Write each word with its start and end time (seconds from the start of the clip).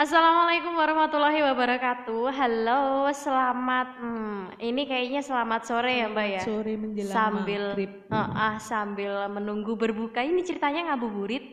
Assalamualaikum 0.00 0.80
warahmatullahi 0.80 1.44
wabarakatuh. 1.44 2.32
Halo, 2.32 3.12
selamat. 3.12 4.00
Hmm, 4.00 4.48
ini 4.56 4.88
kayaknya 4.88 5.20
selamat 5.20 5.68
sore 5.68 5.92
ya, 6.00 6.08
Mbak 6.08 6.24
ya. 6.24 6.40
Sore 6.40 6.72
menjelang 6.72 7.12
Sambil 7.12 7.62
maghrib. 7.76 7.92
eh, 8.08 8.16
ah, 8.16 8.56
sambil 8.56 9.28
menunggu 9.28 9.76
berbuka. 9.76 10.24
Ini 10.24 10.40
ceritanya 10.40 10.88
ngabuburit 10.88 11.44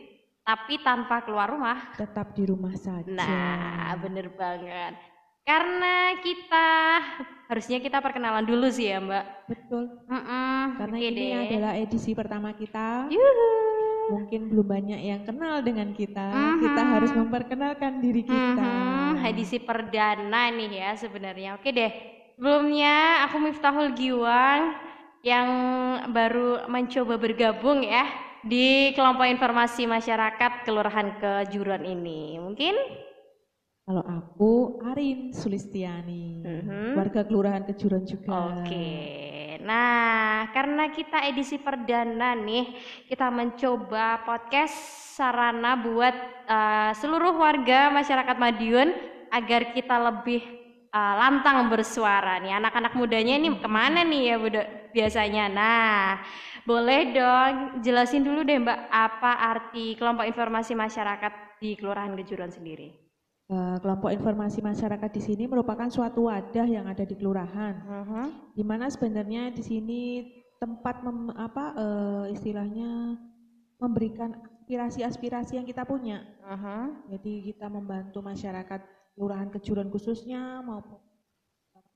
tapi 0.48 0.80
tanpa 0.80 1.20
keluar 1.28 1.52
rumah. 1.52 1.92
Tetap 2.00 2.32
di 2.32 2.48
rumah 2.48 2.72
saja. 2.72 3.04
Nah, 3.04 3.92
bener 4.00 4.32
banget. 4.32 4.96
Karena 5.44 6.16
kita 6.24 6.68
harusnya 7.52 7.84
kita 7.84 8.00
perkenalan 8.00 8.48
dulu 8.48 8.72
sih 8.72 8.88
ya, 8.88 8.96
Mbak. 8.96 9.24
betul. 9.44 9.92
Mm-mm, 10.08 10.80
Karena 10.80 10.96
oke 10.96 11.04
ini 11.04 11.20
deh. 11.20 11.40
adalah 11.52 11.72
edisi 11.76 12.16
pertama 12.16 12.56
kita. 12.56 13.12
Yuhu. 13.12 13.77
Mungkin 14.08 14.40
belum 14.48 14.66
banyak 14.66 15.00
yang 15.04 15.22
kenal 15.28 15.60
dengan 15.60 15.92
kita. 15.92 16.32
Mhm. 16.32 16.60
Kita 16.64 16.82
harus 16.82 17.12
memperkenalkan 17.12 18.00
diri 18.00 18.24
kita. 18.24 18.64
Mhm, 18.64 19.20
edisi 19.20 19.60
perdana 19.60 20.48
nih 20.48 20.70
ya 20.80 20.90
sebenarnya. 20.96 21.60
Oke 21.60 21.70
deh. 21.70 21.92
Sebelumnya 22.38 23.26
aku 23.28 23.36
Miftahul 23.42 23.92
Giwang 23.92 24.78
yang 25.26 25.48
baru 26.14 26.64
mencoba 26.70 27.18
bergabung 27.18 27.82
ya 27.82 28.06
di 28.46 28.94
kelompok 28.94 29.26
informasi 29.26 29.84
masyarakat 29.90 30.62
Kelurahan 30.64 31.18
Kejuruan 31.18 31.84
ini. 31.84 32.38
Mungkin 32.40 32.74
Kalau 33.88 34.04
aku 34.04 34.84
Arin 34.84 35.32
Sulistiani, 35.32 36.44
Mhm. 36.44 36.92
warga 36.92 37.24
Kelurahan 37.24 37.64
Kejuran 37.64 38.04
juga. 38.04 38.60
Oke. 38.60 39.27
Nah, 39.68 40.48
karena 40.56 40.88
kita 40.88 41.28
edisi 41.28 41.60
perdana 41.60 42.32
nih, 42.32 42.72
kita 43.04 43.28
mencoba 43.28 44.24
podcast 44.24 44.72
sarana 45.12 45.76
buat 45.76 46.16
eh, 46.48 46.92
seluruh 46.96 47.36
warga 47.36 47.92
masyarakat 47.92 48.36
Madiun 48.40 48.88
agar 49.28 49.76
kita 49.76 50.00
lebih 50.00 50.40
eh, 50.88 51.14
lantang 51.20 51.68
bersuara 51.68 52.40
nih. 52.40 52.56
Anak-anak 52.56 52.96
mudanya 52.96 53.36
ini 53.36 53.60
ke 53.60 53.68
mana 53.68 54.00
nih 54.08 54.22
ya 54.32 54.36
Buda, 54.40 54.62
biasanya? 54.96 55.44
Nah, 55.52 56.24
boleh 56.64 57.00
dong 57.12 57.84
jelasin 57.84 58.24
dulu 58.24 58.48
deh 58.48 58.56
Mbak 58.56 58.80
apa 58.88 59.32
arti 59.52 60.00
kelompok 60.00 60.24
informasi 60.24 60.72
masyarakat 60.72 61.60
di 61.60 61.76
Kelurahan 61.76 62.16
Kejuruan 62.16 62.48
sendiri. 62.48 63.07
Eh, 63.48 63.76
kelompok 63.80 64.12
informasi 64.12 64.60
masyarakat 64.60 65.08
di 65.08 65.24
sini 65.24 65.48
merupakan 65.48 65.88
suatu 65.88 66.28
wadah 66.28 66.68
yang 66.68 66.84
ada 66.84 67.00
di 67.08 67.16
kelurahan. 67.16 67.80
Mhm. 67.80 68.52
di 68.52 68.60
mana 68.60 68.92
sebenarnya 68.92 69.48
di 69.48 69.64
sini 69.64 70.00
tempat 70.60 71.00
mem- 71.00 71.32
apa 71.32 71.72
eh, 71.72 72.24
istilahnya 72.36 73.16
memberikan 73.80 74.36
aspirasi-aspirasi 74.36 75.56
yang 75.56 75.64
kita 75.64 75.88
punya. 75.88 76.20
Mhm. 76.44 77.08
Jadi 77.08 77.32
kita 77.48 77.72
membantu 77.72 78.20
masyarakat 78.20 78.84
kelurahan 79.16 79.48
Kejuran 79.48 79.88
khususnya 79.88 80.60
maupun 80.60 81.00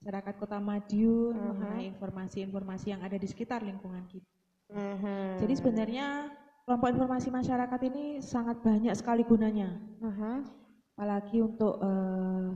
masyarakat 0.01 0.35
Kota 0.41 0.57
Madiun 0.57 1.37
Mhm. 1.37 1.45
mengenai 1.53 1.85
informasi-informasi 1.93 2.97
yang 2.97 3.05
ada 3.05 3.21
di 3.21 3.29
sekitar 3.29 3.61
lingkungan 3.61 4.09
kita. 4.09 4.31
Mhm. 4.73 5.37
Jadi 5.45 5.53
sebenarnya 5.53 6.33
kelompok 6.65 6.97
informasi 6.97 7.29
masyarakat 7.29 7.81
ini 7.93 8.25
sangat 8.25 8.57
banyak 8.65 8.97
sekali 8.97 9.21
gunanya, 9.21 9.69
Mhm. 10.01 10.62
Apalagi 10.93 11.41
untuk 11.41 11.81
eh, 11.81 12.47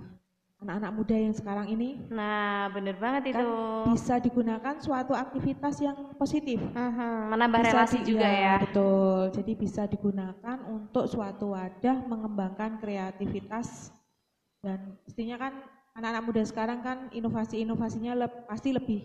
anak-anak 0.58 0.92
muda 0.92 1.16
yang 1.16 1.32
sekarang 1.32 1.68
ini 1.68 2.00
Nah, 2.08 2.68
bener 2.68 2.96
banget 2.96 3.32
kan 3.32 3.44
itu. 3.44 3.48
bisa 3.90 4.14
digunakan 4.16 4.74
suatu 4.76 5.12
aktivitas 5.12 5.80
yang 5.80 5.96
positif. 6.14 6.60
Mhm, 6.60 7.32
Menambah 7.32 7.60
Bisa 7.60 7.68
relasi 7.72 7.98
di- 7.98 8.06
juga 8.06 8.24
iya, 8.24 8.36
ya. 8.36 8.54
Betul. 8.60 9.18
Jadi 9.32 9.52
bisa 9.54 9.82
digunakan 9.84 10.58
untuk 10.66 11.04
suatu 11.06 11.52
wadah 11.52 11.96
mengembangkan 12.04 12.76
kreativitas 12.76 13.92
dan 14.60 14.96
pastinya 15.00 15.36
kan 15.38 15.52
anak-anak 15.94 16.22
muda 16.24 16.42
sekarang 16.44 16.80
kan 16.80 16.98
inovasi-inovasinya 17.10 18.12
leb- 18.16 18.44
pasti 18.44 18.72
lebih 18.72 19.00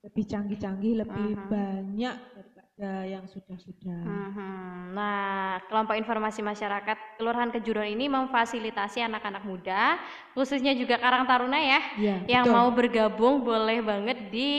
lebih 0.00 0.24
canggih-canggih, 0.26 1.00
lebih 1.00 1.28
Mhm. 1.32 1.48
banyak 1.48 2.16
daripada 2.74 3.06
yang 3.06 3.24
sudah-sudah. 3.30 4.02
Mhm. 4.02 4.94
Nah, 4.94 5.62
kelompok 5.70 5.94
informasi 5.94 6.42
masyarakat 6.42 7.18
Kelurahan 7.18 7.50
Kejuruan 7.54 7.90
ini 7.94 8.10
memfasilitasi 8.10 9.02
anak-anak 9.06 9.42
muda, 9.46 9.98
khususnya 10.34 10.74
juga 10.74 10.98
Karang 10.98 11.26
Taruna 11.26 11.58
ya, 11.58 11.80
Iya, 11.94 12.16
yang 12.26 12.46
betul. 12.50 12.54
mau 12.58 12.68
bergabung 12.74 13.34
boleh 13.46 13.78
banget 13.82 14.18
di 14.30 14.52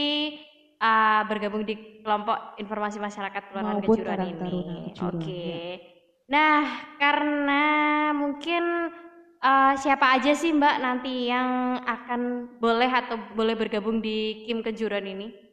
ah, 0.80 1.24
bergabung 1.28 1.64
di 1.64 2.04
kelompok 2.04 2.56
informasi 2.60 3.00
masyarakat 3.00 3.42
Kelurahan 3.52 3.80
Maupun 3.80 3.96
Kejuruan 3.96 4.16
Karang 4.16 4.32
ini. 4.32 4.40
Taruna 4.40 4.76
Kejuruan, 4.92 5.16
Oke. 5.20 5.44
ya. 5.44 5.60
Nah, 6.26 6.60
karena 7.00 7.64
mungkin 8.16 8.64
ah, 9.44 9.74
siapa 9.76 10.16
aja 10.16 10.32
sih 10.36 10.56
Mbak 10.56 10.76
nanti 10.80 11.28
yang 11.32 11.80
akan 11.84 12.22
boleh 12.60 12.92
atau 12.92 13.20
boleh 13.36 13.56
bergabung 13.60 14.00
di 14.00 14.48
Kim 14.48 14.64
Kejuruan 14.64 15.04
ini? 15.04 15.45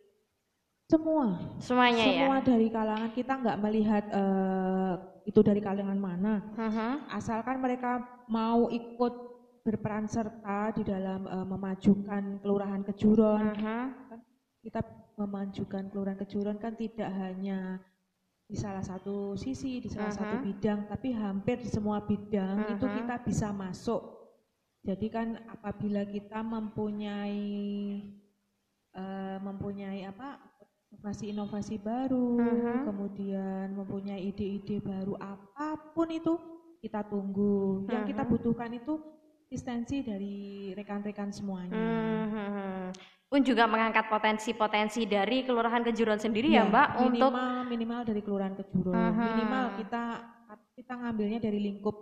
Semua, 0.92 1.26
Semuanya 1.56 2.04
ya. 2.04 2.28
semua 2.28 2.36
dari 2.40 2.68
kalangan 2.68 3.10
kita 3.10 3.32
nggak 3.40 3.58
melihat 3.58 4.04
eh, 4.12 4.92
itu 5.24 5.40
dari 5.40 5.58
kalangan 5.58 5.96
mana. 5.96 6.34
Mhm. 6.52 7.08
asalkan 7.08 7.56
mereka 7.58 8.02
mau 8.28 8.68
ikut 8.68 9.14
berperan 9.62 10.04
serta 10.04 10.74
di 10.74 10.82
dalam 10.82 11.24
eh, 11.24 11.46
memajukan 11.46 12.42
kelurahan 12.42 12.82
Kejuron 12.84 13.56
Mhm. 13.56 13.82
kita 14.60 14.80
memajukan 15.16 15.88
kelurahan 15.88 16.18
Kejuron 16.18 16.58
kan 16.58 16.74
tidak 16.74 17.08
hanya 17.08 17.78
di 18.44 18.58
salah 18.58 18.82
satu 18.82 19.32
sisi 19.32 19.80
di 19.80 19.88
salah 19.88 20.12
satu 20.12 20.36
Mhm. 20.36 20.44
bidang 20.44 20.80
tapi 20.84 21.14
hampir 21.14 21.56
di 21.56 21.70
semua 21.70 22.02
bidang 22.02 22.68
itu 22.68 22.84
Mhm. 22.84 22.94
kita 23.00 23.14
bisa 23.22 23.48
masuk 23.48 24.02
jadi 24.82 25.06
kan 25.08 25.28
apabila 25.48 26.02
kita 26.04 26.42
mempunyai 26.42 27.48
eh, 28.92 29.36
mempunyai 29.40 30.04
apa 30.04 30.36
inovasi-inovasi 31.02 31.82
baru 31.82 32.38
Mhm. 32.38 32.86
kemudian 32.86 33.74
mempunyai 33.74 34.22
ide-ide 34.22 34.78
baru 34.78 35.18
apa 35.18 35.74
pun 35.98 36.06
itu 36.14 36.38
kita 36.78 37.02
tunggu 37.10 37.82
yang 37.90 38.06
kita 38.06 38.22
Mhm. 38.22 38.30
butuhkan 38.30 38.70
itu 38.70 39.02
asistensi 39.50 40.06
dari 40.06 40.70
rekan-rekan 40.78 41.34
semuanya 41.34 41.74
Hmm, 41.74 42.94
pun 43.26 43.42
juga 43.42 43.66
mengangkat 43.66 44.06
potensi-potensi 44.06 45.02
dari 45.10 45.42
Kelurahan 45.42 45.82
Kejuruan 45.82 46.22
sendiri 46.22 46.54
ya, 46.54 46.62
Iya, 46.62 46.70
Mbak 46.70 46.88
untuk 47.02 47.30
minimal 47.34 47.52
minimal 47.66 48.00
dari 48.06 48.20
kelurahan 48.22 48.54
Kejuro 48.62 48.94
Mhm. 48.94 49.26
minimal 49.26 49.64
kita 49.82 50.02
kita 50.78 50.92
ngambilnya 51.02 51.38
dari 51.42 51.58
lingkup 51.58 51.96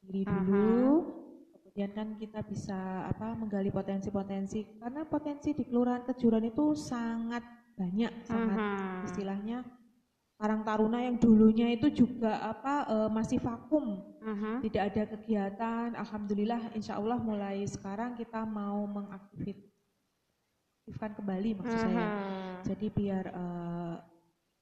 sendiri 0.00 0.32
Mhm. 0.32 0.48
dulu 0.48 0.94
kemudian 1.52 1.90
kan 1.92 2.08
kita 2.16 2.40
bisa 2.48 3.04
apa 3.04 3.36
menggali 3.36 3.68
potensi-potensi 3.68 4.80
karena 4.80 5.04
potensi 5.04 5.52
di 5.52 5.68
kelurahan 5.68 6.08
Kejuran 6.08 6.48
itu 6.48 6.72
sangat 6.72 7.44
banyak 7.74 8.12
sangat 8.24 8.58
Mhm. 8.58 9.04
istilahnya 9.06 9.58
Karang 10.34 10.66
Taruna 10.66 10.98
yang 10.98 11.14
dulunya 11.16 11.70
itu 11.70 11.90
juga 11.94 12.38
apa 12.42 12.86
eh, 12.90 13.08
masih 13.10 13.38
vakum 13.38 14.02
Mhm. 14.18 14.62
tidak 14.66 14.82
ada 14.92 15.02
kegiatan 15.14 15.94
alhamdulillah 15.94 16.74
insya 16.74 16.98
Allah 16.98 17.18
mulai 17.18 17.62
sekarang 17.66 18.18
kita 18.18 18.42
mau 18.42 18.82
mengaktifkan 18.86 19.70
kembali 21.14 21.54
maksud 21.62 21.78
saya 21.78 22.06
Mhm. 22.10 22.62
jadi 22.66 22.86
biar 22.90 23.24
eh, 23.30 23.94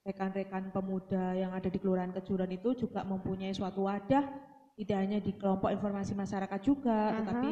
rekan-rekan 0.03 0.75
pemuda 0.75 1.31
yang 1.39 1.55
ada 1.55 1.71
di 1.71 1.79
Kelurahan 1.79 2.11
Kejuran 2.11 2.51
itu 2.51 2.75
juga 2.75 3.07
mempunyai 3.07 3.55
suatu 3.55 3.87
wadah, 3.87 4.35
tidak 4.75 4.99
hanya 4.99 5.23
di 5.23 5.31
kelompok 5.39 5.71
informasi 5.71 6.11
masyarakat 6.19 6.59
juga, 6.59 7.15
Mhm. 7.15 7.17
tetapi 7.23 7.51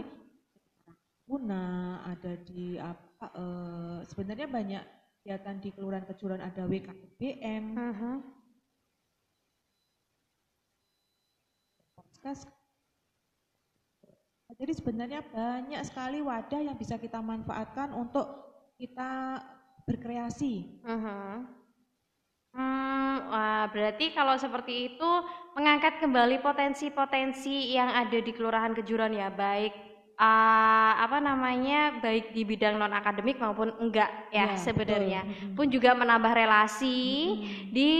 guna 1.30 1.62
ada 2.10 2.34
di 2.42 2.74
apa 2.74 3.26
eh, 3.38 3.98
sebenarnya 4.02 4.50
banyak 4.50 4.82
kegiatan 5.20 5.60
di 5.60 5.68
Kelurahan 5.76 6.08
Kejuran 6.08 6.40
ada 6.40 6.64
WKBM, 6.64 7.64
Mhm. 7.76 8.12
podcast. 11.92 12.48
Jadi 14.56 14.72
sebenarnya 14.72 15.20
banyak 15.28 15.80
sekali 15.84 16.24
wadah 16.24 16.60
yang 16.60 16.76
bisa 16.80 16.96
kita 16.96 17.20
manfaatkan 17.20 17.92
untuk 17.92 18.26
kita 18.80 19.40
berkreasi. 19.84 20.80
Mhm. 20.88 21.60
Hmm, 22.50 23.16
wah, 23.30 23.70
berarti 23.70 24.10
kalau 24.10 24.34
seperti 24.40 24.96
itu 24.96 25.10
mengangkat 25.54 26.02
kembali 26.02 26.42
potensi-potensi 26.42 27.70
yang 27.76 27.92
ada 27.92 28.18
di 28.18 28.32
Kelurahan 28.34 28.74
Kejuruan 28.74 29.14
ya, 29.14 29.30
baik 29.30 29.89
ah, 30.20 31.00
apa 31.00 31.16
namanya, 31.18 31.96
baik 31.96 32.30
di 32.30 32.44
bidang 32.44 32.76
non 32.76 32.92
akademik 32.92 33.40
maupun 33.40 33.72
enggak 33.80 34.12
ya, 34.28 34.52
Ya, 34.52 34.60
sebenarnya. 34.60 35.20
betul. 35.24 35.56
Pun 35.56 35.66
juga 35.72 35.96
menambah 35.96 36.28
relasi 36.30 37.00
Mhm. 37.32 37.72
di 37.72 37.92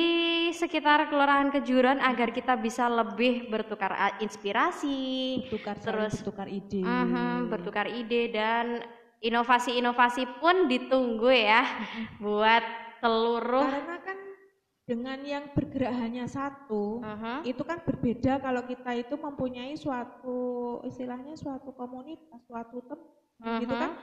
sekitar 0.53 1.09
Kelurahan 1.09 1.49
Kejuruan 1.49 1.97
agar 1.99 2.29
kita 2.29 2.55
bisa 2.55 2.87
lebih 2.87 3.49
bertukar 3.49 3.91
ah, 3.91 4.13
inspirasi, 4.21 5.41
bertukar 5.49 5.81
Terus, 5.81 6.21
bertukar 6.21 6.47
ide. 6.47 6.85
mhm, 6.85 7.49
bertukar 7.49 7.87
ide 7.89 8.29
dan 8.29 8.85
inovasi-inovasi 9.21 10.41
pun 10.41 10.65
ditunggu 10.67 11.29
ya 11.29 11.65
buat 12.19 12.65
seluruh 13.01 13.65
Karena 13.65 13.97
dengan 14.91 15.23
yang 15.23 15.55
bergerak 15.55 15.95
hanya 16.03 16.27
satu, 16.27 16.99
Mhm. 16.99 17.47
itu 17.47 17.63
kan 17.63 17.79
berbeda 17.87 18.43
kalau 18.43 18.67
kita 18.67 18.91
itu 18.99 19.15
mempunyai 19.15 19.79
suatu 19.79 20.39
istilahnya 20.83 21.39
suatu 21.39 21.71
komunitas, 21.71 22.43
suatu 22.51 22.83
tempat 22.83 23.63
gitu 23.63 23.71
kan 23.73 23.95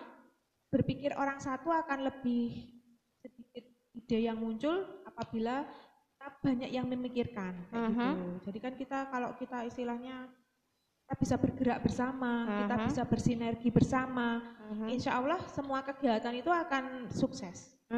berpikir 0.72 1.12
orang 1.19 1.38
satu 1.38 1.68
akan 1.69 2.07
lebih 2.07 2.72
sedikit 3.19 3.68
ide 3.94 4.18
yang 4.31 4.39
muncul 4.39 5.04
apabila 5.04 5.68
kita 6.16 6.28
banyak 6.42 6.69
yang 6.72 6.88
memikirkan 6.88 7.54
kayak 7.69 7.92
gitu. 7.92 8.12
Jadi 8.48 8.60
kan 8.63 8.74
kita 8.80 9.00
kalau 9.12 9.30
kita 9.38 9.68
istilahnya 9.68 10.25
kita 11.06 11.13
bisa 11.19 11.36
bergerak 11.38 11.80
bersama, 11.86 12.31
kita 12.66 12.75
Mhm. 12.75 12.86
bisa 12.90 13.01
bersinergi 13.06 13.69
bersama, 13.69 14.42
Mhm. 14.74 14.88
insya 14.92 15.16
Allah 15.19 15.40
semua 15.51 15.80
kegiatan 15.86 16.33
itu 16.33 16.50
akan 16.50 17.07
sukses, 17.13 17.76
akan 17.88 17.95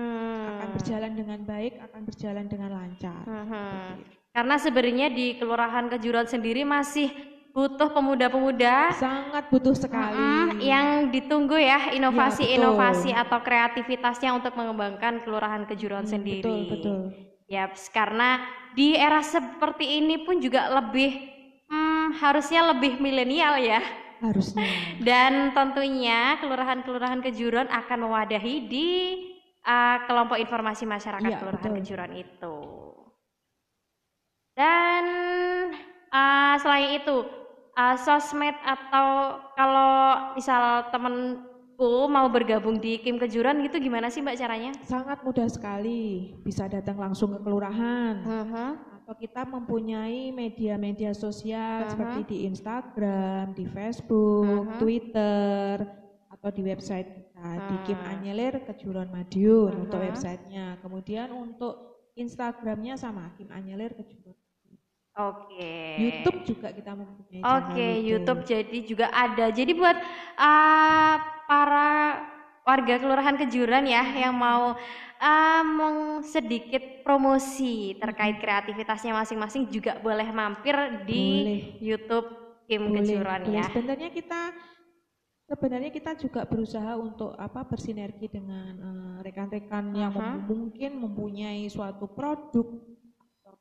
Hmm. 0.62 0.76
berjalan 0.78 1.12
dengan 1.14 1.40
baik, 1.44 1.74
akan 1.82 2.02
berjalan 2.06 2.46
dengan 2.46 2.70
lancar. 2.72 3.22
Mhm. 3.26 3.86
Karena 4.30 4.56
sebenarnya 4.56 5.08
di 5.10 5.34
Kelurahan 5.36 5.90
Kejuruan 5.90 6.30
sendiri 6.30 6.62
masih 6.62 7.10
butuh 7.50 7.90
pemuda-pemuda 7.90 8.94
Sangat 8.94 9.50
butuh 9.50 9.74
sekali. 9.74 10.14
mm, 10.14 10.62
yang 10.62 10.88
ditunggu 11.10 11.58
ya 11.58 11.90
inovasi-inovasi 11.92 13.10
betul. 13.10 13.22
atau 13.26 13.40
kreativitasnya 13.42 14.30
untuk 14.32 14.54
mengembangkan 14.54 15.26
Kelurahan 15.26 15.66
Kejuruan 15.66 16.06
Hmm, 16.06 16.14
sendiri. 16.14 16.46
Betul, 16.46 16.70
betul. 16.70 17.00
Yaps, 17.50 17.90
karena 17.90 18.46
di 18.78 18.94
era 18.94 19.26
seperti 19.26 19.98
ini 19.98 20.22
pun 20.22 20.38
juga 20.38 20.70
lebih 20.70 21.18
hmm, 21.66 22.22
harusnya 22.22 22.70
lebih 22.70 23.02
milenial 23.02 23.58
ya. 23.58 23.82
Harusnya. 24.22 24.62
Dan 25.10 25.50
tentunya 25.52 26.38
kelurahan-kelurahan 26.38 27.26
kejuruan 27.26 27.66
akan 27.66 28.06
mewadahi 28.06 28.70
di 28.70 28.88
uh, 29.70 29.98
kelompok 30.10 30.38
informasi 30.42 30.90
masyarakat 30.90 31.30
Iya, 31.30 31.38
kelurahan 31.38 31.74
kejuruan 31.78 32.14
itu. 32.18 32.58
Dan 34.58 35.04
uh, 36.12 36.56
selain 36.60 37.00
itu 37.00 37.16
uh, 37.78 37.96
sosmed 37.96 38.58
atau 38.66 39.40
kalau 39.56 39.94
misal 40.36 40.90
temenku 40.92 42.12
mau 42.12 42.28
bergabung 42.28 42.76
di 42.82 43.00
Kim 43.00 43.16
Kejuruan 43.16 43.64
gitu 43.64 43.80
gimana 43.80 44.12
sih 44.12 44.20
Mbak 44.20 44.38
caranya? 44.42 44.72
Sangat 44.84 45.24
mudah 45.24 45.48
sekali. 45.48 46.36
Bisa 46.44 46.68
datang 46.68 47.00
langsung 47.00 47.32
ke 47.32 47.40
kelurahan. 47.40 48.20
Mhm. 48.20 48.70
Atau 49.00 49.16
kita 49.16 49.48
mempunyai 49.48 50.30
media-media 50.36 51.16
sosial 51.16 51.88
Mhm. 51.88 51.90
seperti 51.96 52.20
di 52.28 52.38
Instagram, 52.52 53.56
di 53.56 53.66
Facebook, 53.66 54.76
Mhm. 54.76 54.78
Twitter, 54.78 55.74
atau 56.30 56.50
di 56.52 56.62
website 56.62 57.29
kita 57.40 57.64
di. 57.72 57.86
Kim 57.88 58.00
Anyelir 58.04 58.54
Kejuruan 58.64 59.10
Madiun 59.10 59.74
untuk 59.88 59.98
Mhm. 59.98 60.06
websitenya. 60.12 60.66
Kemudian 60.80 61.32
untuk 61.32 61.74
Instagramnya 62.14 62.96
sama 62.96 63.32
Kim 63.36 63.48
Anyelir 63.50 63.96
Kejuruan. 63.96 64.36
Oke. 65.20 65.76
YouTube 66.00 66.40
juga 66.48 66.72
kita 66.72 66.96
mempunyai 66.96 67.44
Oke, 67.44 67.76
channel 67.76 68.08
YouTube 68.08 68.42
jadi 68.48 68.78
juga 68.88 69.08
ada. 69.12 69.52
Jadi 69.52 69.72
buat 69.76 69.98
uh, 70.40 71.16
para 71.44 71.90
warga 72.64 72.96
Kelurahan 72.96 73.36
Kejuran 73.36 73.84
ya 73.84 74.00
yang 74.16 74.32
mau 74.32 74.80
uh, 75.20 75.64
sedikit 76.24 77.04
promosi 77.04 78.00
terkait 78.00 78.40
kreativitasnya 78.40 79.12
masing-masing 79.12 79.68
juga 79.68 80.00
boleh 80.00 80.30
mampir 80.32 80.76
di 81.04 81.26
Boleh. 81.44 81.62
YouTube 81.82 82.28
Kim 82.64 82.88
Boleh, 82.88 82.96
Kejuran 83.04 83.42
boleh. 83.44 83.56
ya. 83.60 83.64
Sebenarnya 83.68 84.10
kita 84.14 84.40
sebenarnya 85.50 85.90
kita 85.90 86.14
juga 86.14 86.46
berusaha 86.46 86.94
untuk 86.96 87.34
apa 87.34 87.66
bersinergi 87.66 88.30
dengan 88.30 88.74
eh, 88.78 89.18
rekan-rekan 89.26 89.90
yang 89.92 90.14
Mhm. 90.14 90.22
mem- 90.22 90.46
mungkin 90.46 90.92
mempunyai 90.96 91.66
suatu 91.68 92.06
produk 92.06 92.70
atau 93.44 93.56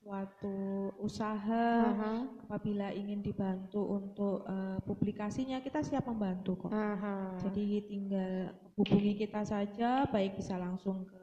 suatu 0.00 0.56
usaha 0.98 1.66
Mhm. 1.92 2.48
apabila 2.48 2.88
ingin 2.90 3.20
dibantu 3.20 3.84
untuk 3.84 4.44
eh, 4.44 4.78
publikasinya 4.82 5.60
kita 5.60 5.80
siap 5.80 6.04
membantu 6.04 6.66
kok. 6.66 6.72
Mhm. 6.72 7.44
Jadi 7.44 7.64
tinggal 7.84 8.32
hubungi 8.74 9.12
kita 9.14 9.44
saja 9.44 10.08
baik 10.08 10.40
bisa 10.40 10.56
langsung 10.56 11.04
ke 11.04 11.20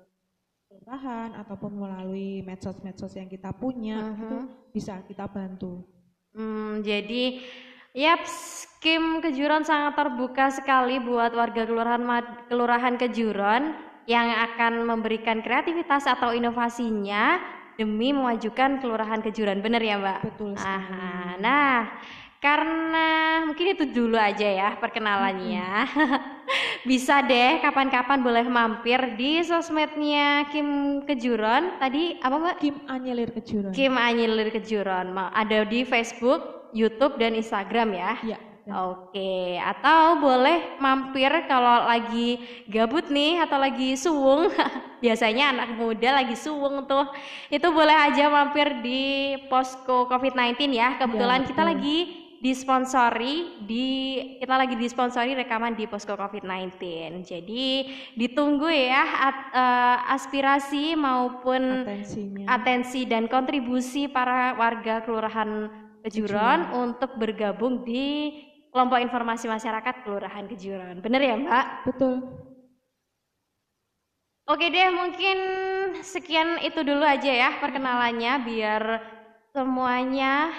kelurahan 0.67 1.35
ataupun 1.35 1.73
melalui 1.73 2.39
medsos-medsos 2.41 3.11
yang 3.13 3.27
kita 3.27 3.51
punya 3.51 4.13
Mhm. 4.13 4.21
itu 4.21 4.37
bisa 4.71 5.01
kita 5.03 5.25
bantu. 5.27 5.83
Hmm, 6.31 6.79
jadi 6.79 7.43
yap 7.91 8.23
Kim 8.81 9.21
Kejuran 9.21 9.61
sangat 9.61 9.93
terbuka 9.93 10.49
sekali 10.49 10.97
buat 10.97 11.35
warga 11.37 11.69
kelurahan 11.69 12.01
Mad- 12.01 12.49
kelurahan 12.49 12.97
Kejuran 12.97 13.77
yang 14.09 14.33
akan 14.49 14.89
memberikan 14.89 15.45
kreativitas 15.45 16.09
atau 16.09 16.33
inovasinya 16.33 17.37
demi 17.77 18.09
memajukan 18.09 18.81
kelurahan 18.81 19.21
Kejuran. 19.21 19.61
Benar 19.61 19.81
ya, 19.85 20.01
Mbak? 20.01 20.19
Betul 20.33 20.57
sekali. 20.57 20.73
Aha, 20.81 21.37
nah, 21.37 21.77
karena 22.41 23.07
mungkin 23.45 23.77
itu 23.77 23.85
dulu 23.93 24.17
aja 24.17 24.49
ya 24.49 24.69
perkenalannya. 24.81 25.85
Bisa 26.89 27.21
deh 27.21 27.61
kapan-kapan 27.61 28.25
boleh 28.25 28.45
mampir 28.49 29.13
di 29.13 29.45
sosmednya 29.45 30.49
Kim 30.49 31.01
Kejuron. 31.05 31.77
Tadi 31.77 32.17
apa 32.17 32.35
Mbak? 32.41 32.55
Kim 32.57 32.75
Anyelir 32.89 33.29
Kejuran. 33.29 33.71
Kim 33.77 33.93
Anyelir 33.93 34.49
Kejuron. 34.49 35.13
Ada 35.13 35.69
di 35.69 35.85
Facebook, 35.85 36.60
YouTube, 36.71 37.15
dan 37.15 37.33
Instagram 37.33 37.89
ya. 37.93 38.11
Iya. 38.23 38.39
dan- 38.61 38.77
Oke, 38.93 39.57
atau 39.57 40.21
boleh 40.21 40.77
mampir 40.77 41.33
kalau 41.49 41.81
lagi 41.89 42.37
gabut 42.69 43.09
nih 43.09 43.41
atau 43.41 43.57
lagi 43.57 43.97
suwung. 43.97 44.53
Biasanya 45.03 45.49
anak 45.49 45.69
muda 45.75 46.21
lagi 46.21 46.37
suwung 46.37 46.85
tuh. 46.85 47.09
Itu 47.49 47.73
boleh 47.73 47.97
aja 47.97 48.29
mampir 48.29 48.85
di 48.85 49.33
posko 49.49 50.05
COVID-19 50.05 50.77
ya. 50.77 50.93
Kebetulan 50.95 51.41
Ya, 51.41 51.47
kita 51.49 51.63
lagi 51.65 51.97
disponsori 52.41 53.65
di 53.65 53.87
kita 54.37 54.57
lagi 54.57 54.73
disponsori 54.73 55.33
rekaman 55.33 55.73
di 55.73 55.85
posko 55.85 56.13
COVID-19. 56.13 56.77
Jadi 57.21 57.65
ditunggu 58.13 58.69
ya 58.69 59.03
at- 59.25 59.49
eh, 59.53 59.97
aspirasi 60.11 60.93
maupun 60.93 61.85
atensinya. 61.85 62.45
atensi 62.45 63.05
dan 63.05 63.25
kontribusi 63.25 64.05
para 64.05 64.53
warga 64.53 65.01
Kelurahan 65.01 65.80
Kejuron 66.01 66.59
untuk 66.73 67.15
bergabung 67.17 67.85
di 67.85 68.33
kelompok 68.71 68.99
informasi 69.03 69.45
masyarakat 69.51 70.01
Kelurahan 70.01 70.45
Kejuron. 70.49 71.03
Bener 71.03 71.21
ya 71.21 71.35
Mbak? 71.37 71.65
Betul. 71.91 72.15
Oke 74.49 74.67
deh 74.67 74.89
mungkin 74.91 75.37
sekian 76.01 76.59
itu 76.65 76.81
dulu 76.81 77.05
aja 77.05 77.29
ya 77.29 77.49
perkenalannya 77.61 78.33
biar 78.43 78.83
semuanya 79.53 80.51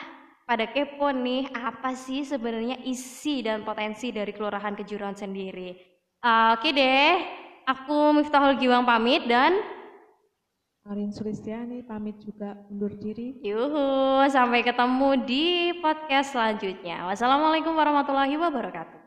pada 0.46 0.70
kepo 0.70 1.10
nih 1.10 1.50
apa 1.52 1.92
sih 1.92 2.24
sebenarnya 2.24 2.80
isi 2.86 3.42
dan 3.44 3.66
potensi 3.66 4.08
dari 4.14 4.32
Kelurahan 4.32 4.78
Kejuron 4.78 5.16
sendiri. 5.16 5.76
Oke 6.22 6.70
deh, 6.70 7.10
aku 7.66 8.14
Miftahul 8.16 8.56
Giwang 8.56 8.86
pamit 8.86 9.26
dan 9.26 9.58
Marin 10.82 11.14
Sulistiani 11.14 11.86
pamit 11.86 12.18
juga 12.18 12.58
undur 12.66 12.90
diri. 12.98 13.38
Yuhu, 13.38 14.26
sampai 14.26 14.66
ketemu 14.66 15.10
di 15.22 15.70
podcast 15.78 16.34
selanjutnya. 16.34 17.06
Wassalamualaikum 17.06 17.70
warahmatullahi 17.70 18.34
wabarakatuh. 18.34 19.01